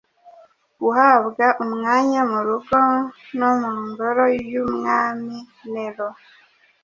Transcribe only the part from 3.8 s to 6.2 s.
ngoro y’umwami Nero.